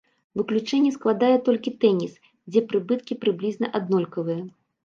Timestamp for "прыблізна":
3.27-3.73